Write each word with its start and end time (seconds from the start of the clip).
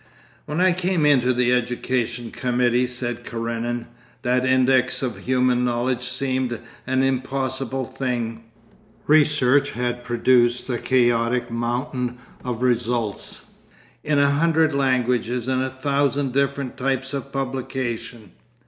'When 0.47 0.59
I 0.59 0.71
came 0.73 1.05
into 1.05 1.31
the 1.31 1.53
education 1.53 2.31
committee,' 2.31 2.87
said 2.87 3.23
Karenin, 3.23 3.85
'that 4.23 4.47
index 4.47 5.03
of 5.03 5.19
human 5.27 5.63
knowledge 5.63 6.07
seemed 6.09 6.59
an 6.87 7.03
impossible 7.03 7.85
thing. 7.85 8.43
Research 9.05 9.73
had 9.73 10.03
produced 10.03 10.67
a 10.71 10.79
chaotic 10.79 11.51
mountain 11.51 12.17
of 12.43 12.63
results, 12.63 13.45
in 14.03 14.17
a 14.17 14.31
hundred 14.31 14.73
languages 14.73 15.47
and 15.47 15.61
a 15.61 15.69
thousand 15.69 16.33
different 16.33 16.77
types 16.77 17.13
of 17.13 17.31
publication.... 17.31 18.31